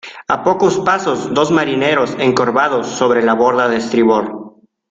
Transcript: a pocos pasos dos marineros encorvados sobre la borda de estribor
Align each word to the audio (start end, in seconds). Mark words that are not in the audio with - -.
a 0.33 0.35
pocos 0.47 0.75
pasos 0.87 1.19
dos 1.37 1.51
marineros 1.51 2.15
encorvados 2.17 2.87
sobre 2.87 3.21
la 3.21 3.35
borda 3.35 3.69
de 3.69 3.77
estribor 3.77 4.23